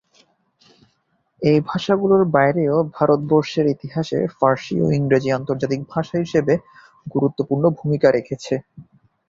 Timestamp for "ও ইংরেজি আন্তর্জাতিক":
4.81-5.81